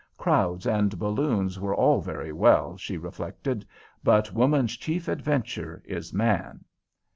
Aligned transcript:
Crowds 0.17 0.65
and 0.65 0.97
balloons 0.97 1.59
were 1.59 1.75
all 1.75 2.01
very 2.01 2.31
well, 2.33 2.75
she 2.75 2.97
reflected, 2.97 3.63
but 4.03 4.33
woman's 4.33 4.75
chief 4.75 5.07
adventure 5.07 5.79
is 5.85 6.11
man. 6.11 6.65